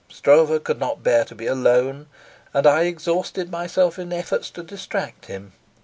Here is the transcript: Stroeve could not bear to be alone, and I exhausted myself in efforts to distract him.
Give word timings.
Stroeve 0.09 0.63
could 0.63 0.79
not 0.79 1.03
bear 1.03 1.23
to 1.25 1.35
be 1.35 1.45
alone, 1.45 2.07
and 2.55 2.65
I 2.65 2.85
exhausted 2.85 3.51
myself 3.51 3.99
in 3.99 4.11
efforts 4.11 4.49
to 4.49 4.63
distract 4.63 5.27
him. 5.27 5.51